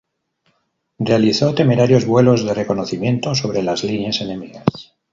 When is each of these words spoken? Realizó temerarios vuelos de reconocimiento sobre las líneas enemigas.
Realizó 0.97 1.53
temerarios 1.53 2.07
vuelos 2.07 2.43
de 2.43 2.55
reconocimiento 2.55 3.35
sobre 3.35 3.61
las 3.61 3.83
líneas 3.83 4.19
enemigas. 4.21 4.95